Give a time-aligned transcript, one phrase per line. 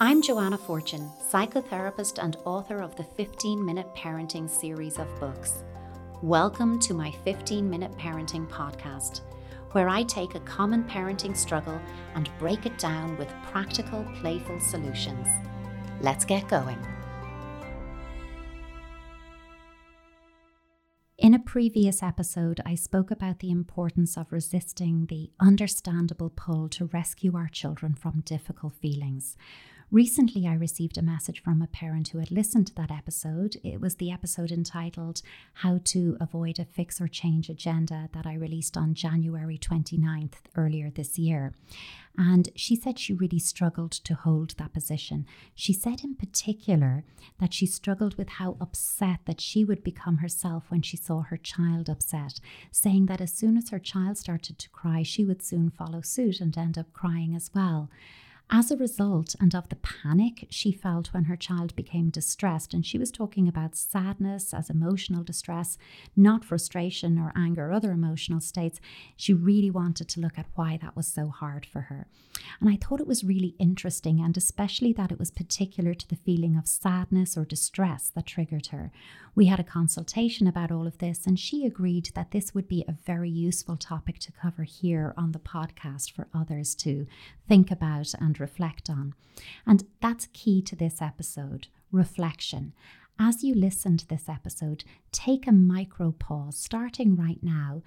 [0.00, 5.62] I'm Joanna Fortune, psychotherapist and author of the 15 Minute Parenting series of books.
[6.20, 9.20] Welcome to my 15 Minute Parenting podcast,
[9.70, 11.80] where I take a common parenting struggle
[12.16, 15.28] and break it down with practical, playful solutions.
[16.00, 16.84] Let's get going.
[21.16, 26.86] In a previous episode, I spoke about the importance of resisting the understandable pull to
[26.86, 29.36] rescue our children from difficult feelings.
[29.94, 33.58] Recently, I received a message from a parent who had listened to that episode.
[33.62, 38.34] It was the episode entitled How to Avoid a Fix or Change Agenda that I
[38.34, 41.54] released on January 29th earlier this year.
[42.18, 45.26] And she said she really struggled to hold that position.
[45.54, 47.04] She said in particular
[47.38, 51.36] that she struggled with how upset that she would become herself when she saw her
[51.36, 52.40] child upset,
[52.72, 56.40] saying that as soon as her child started to cry, she would soon follow suit
[56.40, 57.88] and end up crying as well.
[58.50, 62.84] As a result, and of the panic she felt when her child became distressed, and
[62.84, 65.78] she was talking about sadness as emotional distress,
[66.14, 68.80] not frustration or anger or other emotional states,
[69.16, 72.06] she really wanted to look at why that was so hard for her.
[72.60, 76.16] And I thought it was really interesting, and especially that it was particular to the
[76.16, 78.92] feeling of sadness or distress that triggered her.
[79.34, 82.84] We had a consultation about all of this, and she agreed that this would be
[82.86, 87.06] a very useful topic to cover here on the podcast for others to
[87.48, 89.14] think about and reflect on.
[89.66, 92.72] And that's key to this episode reflection.
[93.18, 97.82] As you listen to this episode, take a micro pause starting right now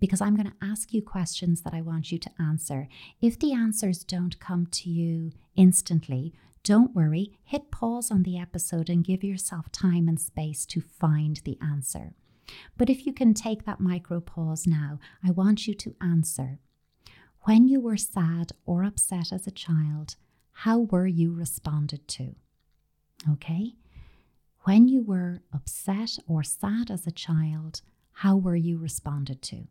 [0.00, 2.88] because I'm going to ask you questions that I want you to answer.
[3.20, 6.32] If the answers don't come to you instantly,
[6.64, 11.40] don't worry, hit pause on the episode and give yourself time and space to find
[11.44, 12.14] the answer.
[12.76, 16.58] But if you can take that micro pause now, I want you to answer.
[17.44, 20.14] When you were sad or upset as a child,
[20.52, 22.36] how were you responded to?
[23.32, 23.74] Okay?
[24.60, 29.66] When you were upset or sad as a child, how were you responded to?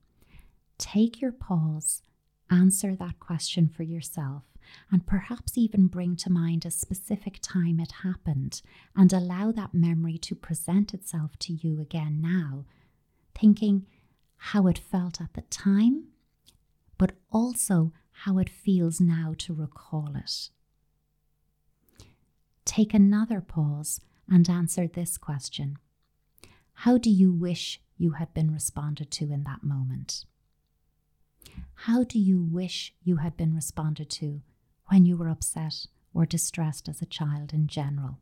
[0.77, 2.01] Take your pause,
[2.49, 4.43] answer that question for yourself,
[4.91, 8.61] and perhaps even bring to mind a specific time it happened
[8.97, 12.65] and allow that memory to present itself to you again now,
[13.33, 13.85] thinking
[14.35, 16.10] how it felt at the time,
[17.01, 20.51] but also how it feels now to recall it.
[22.63, 25.79] Take another pause and answer this question
[26.85, 30.25] How do you wish you had been responded to in that moment?
[31.73, 34.41] How do you wish you had been responded to
[34.91, 38.19] when you were upset or distressed as a child in general.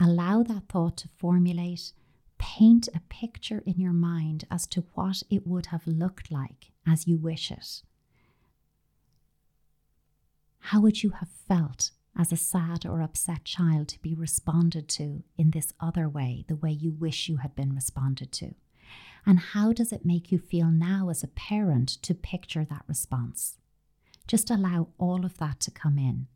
[0.00, 1.92] Allow that thought to formulate,
[2.40, 7.06] paint a picture in your mind as to what it would have looked like as
[7.06, 7.82] you wish it.
[10.60, 15.22] How would you have felt as a sad or upset child to be responded to
[15.36, 18.54] in this other way, the way you wish you had been responded to?
[19.26, 23.58] And how does it make you feel now as a parent to picture that response?
[24.26, 26.26] Just allow all of that to come in.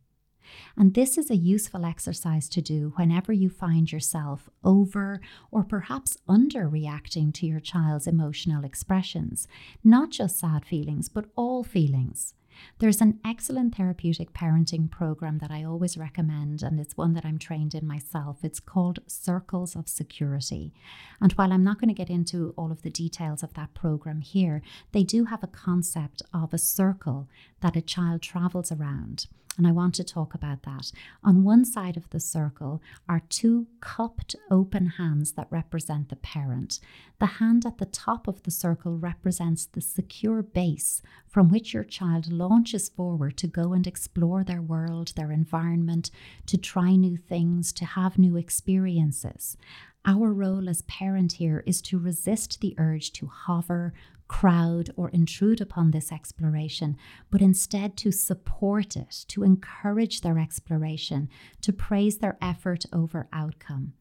[0.77, 6.19] And this is a useful exercise to do whenever you find yourself over or perhaps
[6.29, 9.49] under reacting to your child's emotional expressions,
[9.83, 12.35] not just sad feelings, but all feelings.
[12.79, 17.39] There's an excellent therapeutic parenting program that I always recommend, and it's one that I'm
[17.39, 18.39] trained in myself.
[18.43, 20.73] It's called Circles of Security.
[21.21, 24.21] And while I'm not going to get into all of the details of that program
[24.21, 24.63] here,
[24.93, 27.29] they do have a concept of a circle
[27.61, 29.27] that a child travels around.
[29.57, 30.91] And I want to talk about that.
[31.23, 36.81] On one side of the circle are two cupped open hands that represent the parent.
[37.21, 41.85] The hand at the top of the circle represents the secure base from which your
[41.85, 46.11] child launches forward to go and explore their world, their environment,
[46.47, 49.57] to try new things, to have new experiences.
[50.07, 53.95] Our role as parent here is to resist the urge to hover,
[54.29, 56.97] crowd, or intrude upon this exploration,
[57.31, 61.29] but instead to support it, to encourage their exploration,
[61.61, 63.93] to praise their effort over outcome.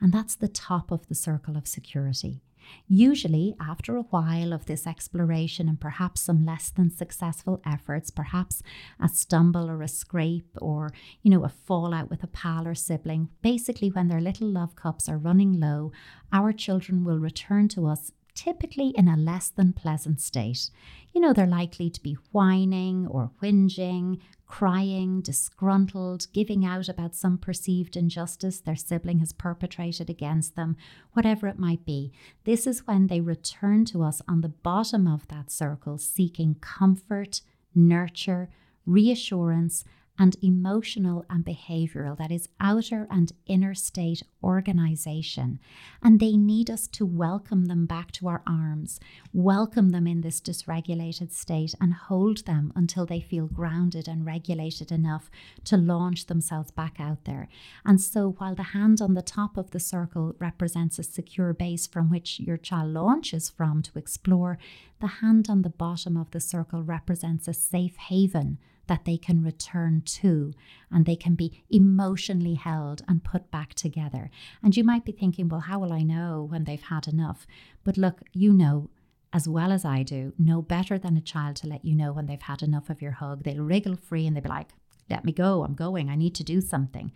[0.00, 2.42] And that's the top of the circle of security.
[2.86, 8.62] Usually, after a while of this exploration and perhaps some less than successful efforts, perhaps
[9.00, 13.28] a stumble or a scrape or, you know, a fallout with a pal or sibling,
[13.42, 15.92] basically when their little love cups are running low,
[16.32, 20.70] our children will return to us typically in a less than pleasant state.
[21.12, 27.36] You know, they're likely to be whining or whinging, crying, disgruntled, giving out about some
[27.36, 30.76] perceived injustice their sibling has perpetrated against them,
[31.14, 32.12] whatever it might be.
[32.44, 37.40] This is when they return to us on the bottom of that circle, seeking comfort,
[37.74, 38.50] nurture,
[38.86, 39.82] reassurance,
[40.18, 45.60] and emotional and behavioral, that is, outer and inner state organization.
[46.02, 48.98] And they need us to welcome them back to our arms,
[49.32, 54.90] welcome them in this dysregulated state, and hold them until they feel grounded and regulated
[54.90, 55.30] enough
[55.64, 57.48] to launch themselves back out there.
[57.84, 61.86] And so, while the hand on the top of the circle represents a secure base
[61.86, 64.58] from which your child launches from to explore,
[65.00, 69.42] the hand on the bottom of the circle represents a safe haven that they can
[69.42, 70.52] return to
[70.90, 74.30] and they can be emotionally held and put back together.
[74.62, 77.46] And you might be thinking, well, how will I know when they've had enough?
[77.84, 78.90] But look, you know
[79.32, 82.26] as well as I do, know better than a child to let you know when
[82.26, 83.44] they've had enough of your hug.
[83.44, 84.70] They'll wriggle free and they'll be like,
[85.10, 87.12] let me go, I'm going, I need to do something.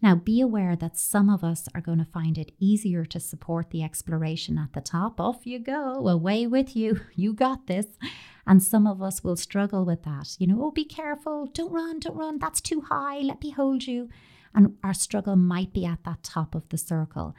[0.00, 3.70] Now, be aware that some of us are going to find it easier to support
[3.70, 5.20] the exploration at the top.
[5.20, 7.86] Off you go, away with you, you got this.
[8.46, 10.36] And some of us will struggle with that.
[10.38, 13.86] You know, oh, be careful, don't run, don't run, that's too high, let me hold
[13.86, 14.08] you.
[14.54, 17.34] And our struggle might be at that top of the circle.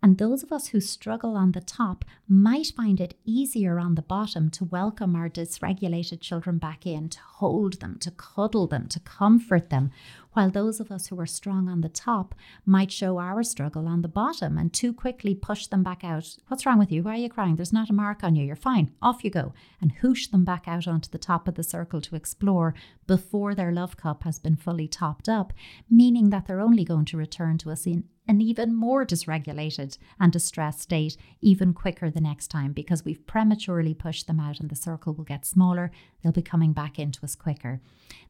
[0.00, 4.02] And those of us who struggle on the top might find it easier on the
[4.02, 9.00] bottom to welcome our dysregulated children back in, to hold them, to cuddle them, to
[9.00, 9.90] comfort them,
[10.34, 12.32] while those of us who are strong on the top
[12.64, 16.36] might show our struggle on the bottom and too quickly push them back out.
[16.46, 17.02] What's wrong with you?
[17.02, 17.56] Why are you crying?
[17.56, 18.44] There's not a mark on you.
[18.44, 18.92] You're fine.
[19.02, 19.52] Off you go.
[19.80, 22.72] And whoosh them back out onto the top of the circle to explore
[23.08, 25.52] before their love cup has been fully topped up,
[25.90, 30.30] meaning that they're only going to return to us in an even more dysregulated and
[30.30, 34.76] distressed state even quicker the next time because we've prematurely pushed them out and the
[34.76, 35.90] circle will get smaller.
[36.22, 37.80] They'll be coming back into us quicker.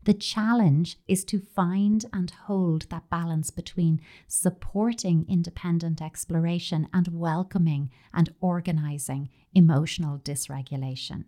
[0.05, 7.91] The challenge is to find and hold that balance between supporting independent exploration and welcoming
[8.15, 11.25] and organizing emotional dysregulation.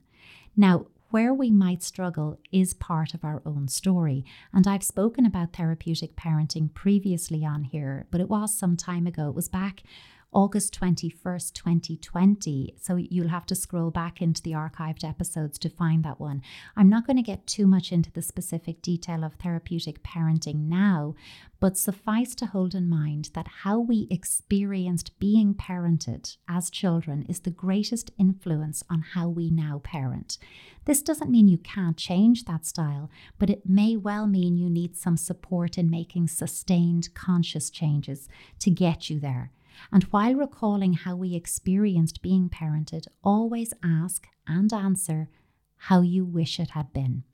[0.56, 4.25] Now, where we might struggle is part of our own story.
[4.53, 9.29] And I've spoken about therapeutic parenting previously on here, but it was some time ago.
[9.29, 9.83] It was back
[10.32, 12.75] August 21st, 2020.
[12.81, 16.41] So you'll have to scroll back into the archived episodes to find that one.
[16.77, 21.17] I'm not going to get too much into the specific detail of therapeutic parenting now,
[21.59, 27.41] but suffice to hold in mind that how we experienced being parented as children is
[27.41, 30.38] the greatest influence on how we now parent.
[30.85, 34.97] This doesn't mean you can't change that style, but it may well mean you need
[34.97, 38.29] some support in making sustained conscious changes
[38.61, 39.50] to get you there.
[39.93, 45.28] And while recalling how we experienced being parented, always ask and answer
[45.76, 47.25] how you wish it had been.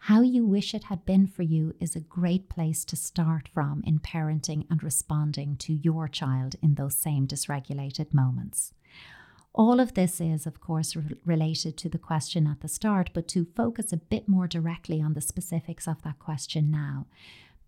[0.00, 3.82] How you wish it had been for you is a great place to start from
[3.86, 8.72] in parenting and responding to your child in those same dysregulated moments.
[9.52, 13.26] All of this is, of course, re- related to the question at the start, but
[13.28, 17.06] to focus a bit more directly on the specifics of that question now.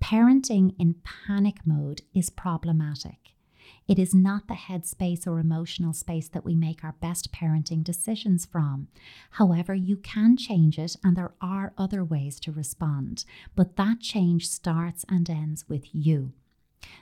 [0.00, 0.94] Parenting in
[1.26, 3.35] panic mode is problematic.
[3.89, 8.47] It is not the headspace or emotional space that we make our best parenting decisions
[8.47, 8.89] from.
[9.33, 13.25] However, you can change it, and there are other ways to respond,
[13.57, 16.33] but that change starts and ends with you.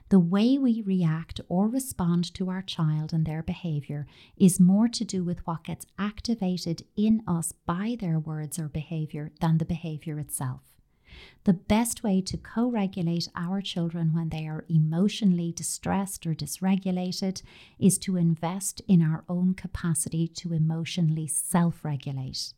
[0.09, 4.07] The way we react or respond to our child and their behaviour
[4.37, 9.31] is more to do with what gets activated in us by their words or behaviour
[9.41, 10.78] than the behaviour itself.
[11.45, 17.43] The best way to co regulate our children when they are emotionally distressed or dysregulated
[17.79, 22.53] is to invest in our own capacity to emotionally self regulate.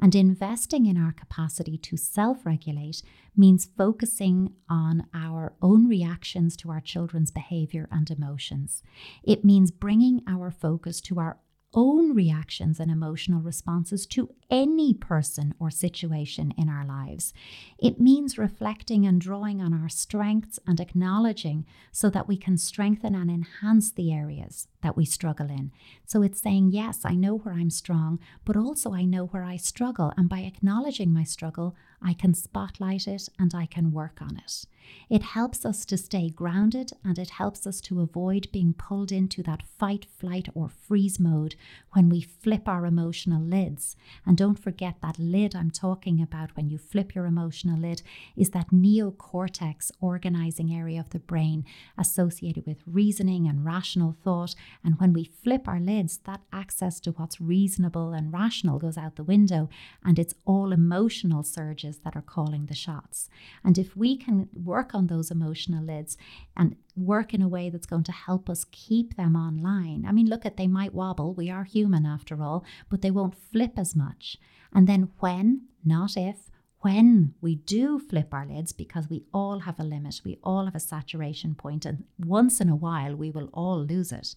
[0.00, 3.02] And investing in our capacity to self regulate
[3.36, 8.82] means focusing on our own reactions to our children's behavior and emotions.
[9.22, 11.38] It means bringing our focus to our
[11.74, 17.32] own reactions and emotional responses to any person or situation in our lives.
[17.78, 23.14] It means reflecting and drawing on our strengths and acknowledging so that we can strengthen
[23.14, 25.72] and enhance the areas that we struggle in.
[26.06, 29.56] So it's saying, yes, I know where I'm strong, but also I know where I
[29.56, 30.12] struggle.
[30.16, 31.74] And by acknowledging my struggle,
[32.04, 34.66] I can spotlight it and I can work on it.
[35.08, 39.42] It helps us to stay grounded and it helps us to avoid being pulled into
[39.44, 41.54] that fight, flight, or freeze mode
[41.92, 43.96] when we flip our emotional lids.
[44.26, 48.02] And don't forget that lid I'm talking about when you flip your emotional lid
[48.36, 51.64] is that neocortex organizing area of the brain
[51.96, 54.54] associated with reasoning and rational thought.
[54.84, 59.16] And when we flip our lids, that access to what's reasonable and rational goes out
[59.16, 59.68] the window,
[60.04, 63.28] and it's all emotional surges that are calling the shots.
[63.64, 66.16] And if we can work on those emotional lids
[66.56, 70.04] and work in a way that's going to help us keep them online.
[70.06, 73.34] I mean, look at they might wobble, we are human after all, but they won't
[73.34, 74.36] flip as much.
[74.72, 79.78] And then when, not if, when we do flip our lids, because we all have
[79.78, 83.48] a limit, we all have a saturation point, and once in a while we will
[83.54, 84.34] all lose it,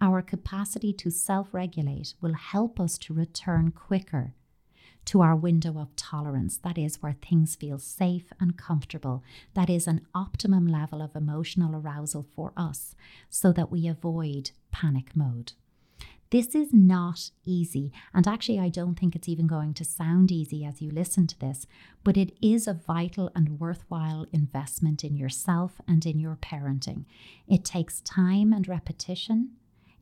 [0.00, 4.34] our capacity to self regulate will help us to return quicker
[5.06, 6.56] to our window of tolerance.
[6.58, 9.22] That is where things feel safe and comfortable.
[9.54, 12.94] That is an optimum level of emotional arousal for us
[13.28, 15.52] so that we avoid panic mode.
[16.30, 20.64] This is not easy, and actually, I don't think it's even going to sound easy
[20.64, 21.64] as you listen to this,
[22.02, 27.04] but it is a vital and worthwhile investment in yourself and in your parenting.
[27.46, 29.50] It takes time and repetition.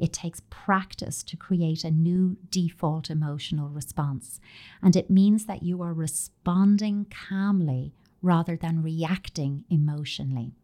[0.02, 4.40] It takes practice to create a new default emotional response.
[4.82, 10.56] And it means that you are responding calmly rather than reacting emotionally.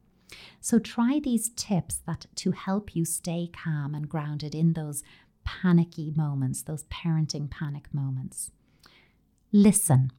[0.60, 5.04] So try these tips that to help you stay calm and grounded in those
[5.44, 8.50] panicky moments, those parenting panic moments.
[9.52, 10.10] Listen.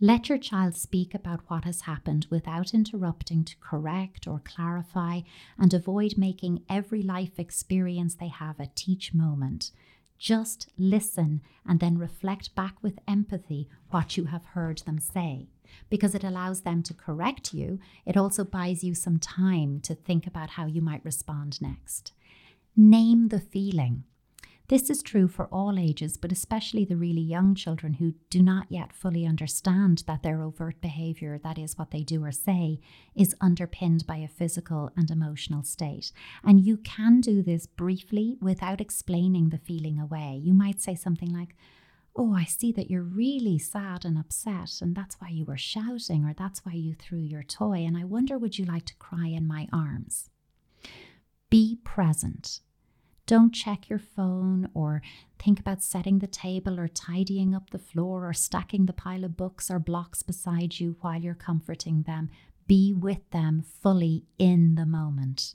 [0.00, 5.22] Let your child speak about what has happened without interrupting to correct or clarify
[5.58, 9.72] and avoid making every life experience they have a teach moment.
[10.16, 15.48] Just listen and then reflect back with empathy what you have heard them say.
[15.90, 20.28] Because it allows them to correct you, it also buys you some time to think
[20.28, 22.12] about how you might respond next.
[22.76, 24.04] Name the feeling.
[24.68, 28.66] This is true for all ages, but especially the really young children who do not
[28.68, 32.78] yet fully understand that their overt behaviour, that is what they do or say,
[33.16, 36.12] is underpinned by a physical and emotional state.
[36.44, 40.38] And you can do this briefly without explaining the feeling away.
[40.44, 41.56] You might say something like,
[42.14, 46.24] Oh, I see that you're really sad and upset, and that's why you were shouting,
[46.24, 49.28] or that's why you threw your toy, and I wonder would you like to cry
[49.28, 50.28] in my arms?
[51.48, 52.60] Be present
[53.28, 55.02] don't check your phone or
[55.38, 59.36] think about setting the table or tidying up the floor or stacking the pile of
[59.36, 62.30] books or blocks beside you while you're comforting them.
[62.66, 65.54] Be with them fully in the moment.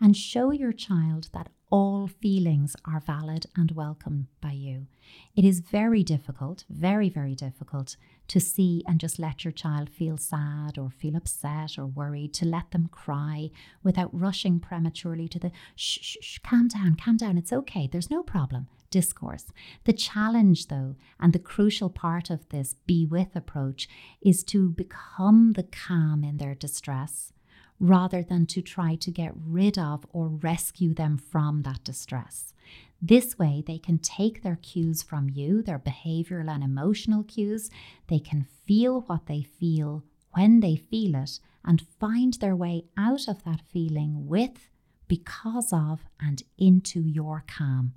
[0.00, 4.86] And show your child that all feelings are valid and welcome by you.
[5.34, 7.96] It is very difficult, very, very difficult
[8.28, 12.44] to see and just let your child feel sad or feel upset or worried, to
[12.44, 13.50] let them cry
[13.82, 18.10] without rushing prematurely to the shh, shh, shh, calm down, calm down, it's okay, there's
[18.10, 19.46] no problem discourse.
[19.84, 23.88] The challenge, though, and the crucial part of this be with approach
[24.22, 27.32] is to become the calm in their distress
[27.80, 32.54] rather than to try to get rid of or rescue them from that distress.
[33.00, 37.70] This way, they can take their cues from you, their behavioral and emotional cues.
[38.08, 43.28] They can feel what they feel when they feel it and find their way out
[43.28, 44.68] of that feeling with,
[45.06, 47.94] because of, and into your calm.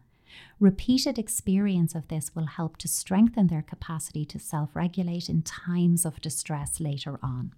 [0.60, 6.06] Repeated experience of this will help to strengthen their capacity to self regulate in times
[6.06, 7.54] of distress later on.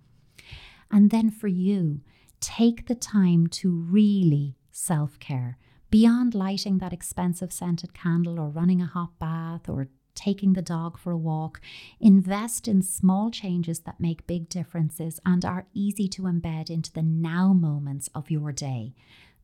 [0.90, 2.02] And then for you,
[2.40, 5.58] take the time to really self care
[5.94, 10.98] beyond lighting that expensive scented candle or running a hot bath or taking the dog
[10.98, 11.62] for a walk.
[12.00, 17.04] Invest in small changes that make big differences and are easy to embed into the
[17.04, 18.96] now moments of your day.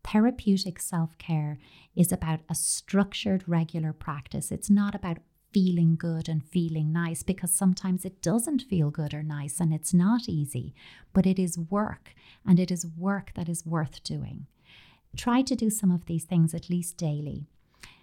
[0.04, 1.60] Therapeutic self care
[1.96, 4.52] is about a structured, regular practice.
[4.52, 5.20] It's not about
[5.54, 9.94] feeling good and feeling nice because sometimes it doesn't feel good or nice and it's
[9.94, 10.74] not easy,
[11.14, 14.48] but it is work and it is work that is worth doing.
[15.16, 17.48] Try to do some of these things at least daily.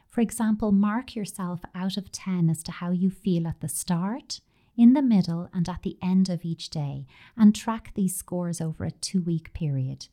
[0.09, 4.41] For example, mark yourself out of 10 as to how you feel at the start,
[4.77, 8.85] in the middle, and at the end of each day, and track these scores over
[8.85, 10.09] a two week period.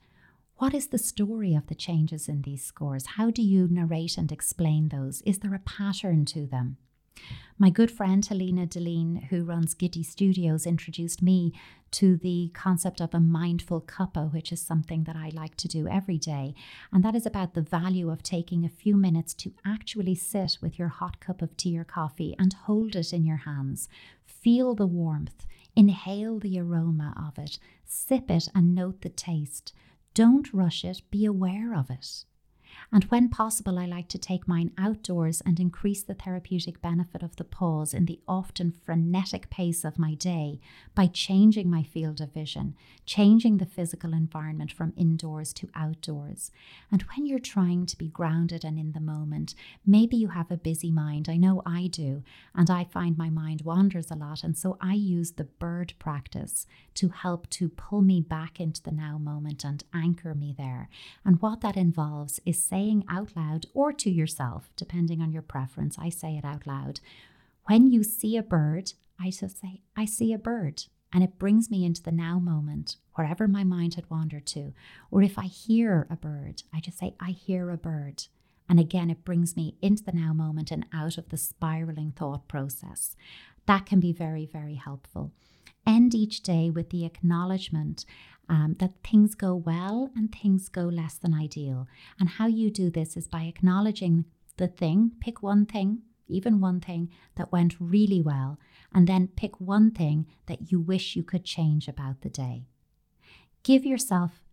[0.58, 3.06] What is the story of the changes in these scores?
[3.18, 5.22] How do you narrate and explain those?
[5.22, 6.78] Is there a pattern to them?
[7.60, 11.54] My good friend Helena Deline, who runs Giddy Studios, introduced me
[11.92, 15.88] to the concept of a mindful cuppa, which is something that I like to do
[15.88, 16.56] every day.
[16.92, 20.80] And that is about the value of taking a few minutes to actually sit with
[20.80, 23.88] your hot cup of tea or coffee and hold it in your hands.
[24.26, 25.46] Feel the warmth,
[25.76, 29.74] inhale the aroma of it, sip it, and note the taste.
[30.16, 32.26] Don't rush it, be aware of it.
[32.94, 37.36] And when possible, I like to take mine outdoors and increase the therapeutic benefit of
[37.38, 40.60] the pause in the often frenetic pace of my day
[40.94, 46.52] by changing my field of vision, changing the physical environment from indoors to outdoors.
[46.92, 50.58] And when you're trying to be grounded and in the moment, maybe you have a
[50.58, 51.28] busy mind.
[51.28, 52.22] I know I do,
[52.54, 54.44] and I find my mind wanders a lot.
[54.44, 58.92] And so I use the bird practice to help to pull me back into the
[58.92, 60.90] now moment and anchor me there.
[61.26, 65.42] And what that involves is saying, saying out loud or to yourself, depending on your
[65.42, 65.98] preference.
[65.98, 67.00] I say it out loud.
[67.66, 70.84] When you see a bird, I just say, I see a bird.
[71.14, 74.74] And it brings me into the now moment, wherever my mind had wandered to.
[75.12, 78.26] Or if I hear a bird, I just say, I hear a bird.
[78.68, 82.48] And again, it brings me into the now moment and out of the spiraling thought
[82.48, 83.16] process.
[83.66, 85.32] That can be very, very helpful.
[85.86, 88.06] End each day with the acknowledgement
[88.50, 91.88] um, that things go well and things go less than ideal.
[92.20, 94.26] And how you do this is by acknowledging
[94.58, 98.60] the thing, pick one thing, even one thing that went really well,
[98.94, 102.66] and then pick one thing that you wish you could change about the day.
[103.64, 104.44] Give yourself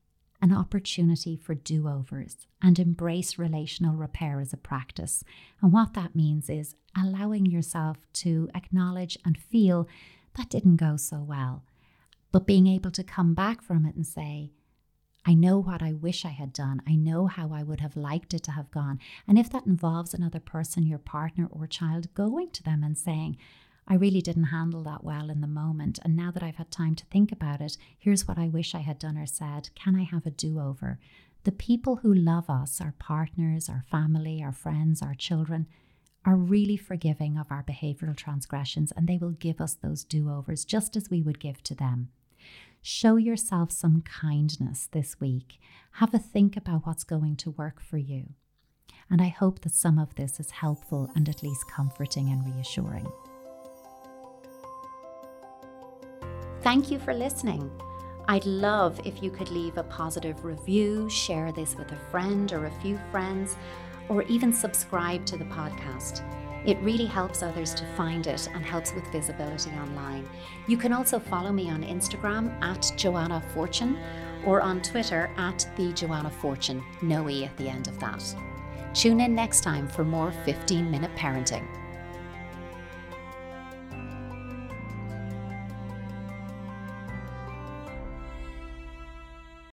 [0.43, 5.23] an opportunity for do overs and embrace relational repair as a practice.
[5.61, 9.87] And what that means is allowing yourself to acknowledge and feel
[10.37, 11.65] that didn't go so well,
[12.33, 14.53] but being able to come back from it and say,
[15.27, 16.81] I know what I wish I had done.
[16.89, 18.99] I know how I would have liked it to have gone.
[19.29, 23.37] And if that involves another person, your partner or child, going to them and saying,
[23.87, 25.99] I really didn't handle that well in the moment.
[26.03, 28.79] And now that I've had time to think about it, here's what I wish I
[28.79, 29.71] had done or said.
[29.75, 30.99] Can I have a do over?
[31.45, 35.67] The people who love us, our partners, our family, our friends, our children,
[36.25, 40.65] are really forgiving of our behavioral transgressions and they will give us those do overs
[40.65, 42.11] just as we would give to them.
[42.83, 45.59] Show yourself some kindness this week.
[45.93, 48.31] Have a think about what's going to work for you.
[49.11, 53.07] And I hope that some of this is helpful and at least comforting and reassuring.
[56.63, 57.71] Thank you for listening.
[58.29, 62.67] I'd love if you could leave a positive review, share this with a friend or
[62.67, 63.57] a few friends,
[64.09, 66.23] or even subscribe to the podcast.
[66.67, 70.29] It really helps others to find it and helps with visibility online.
[70.67, 73.99] You can also follow me on Instagram at Joanna Fortune
[74.45, 78.23] or on Twitter at the Joanna Fortune, no E at the end of that.
[78.95, 81.67] Tune in next time for more 15 minute parenting.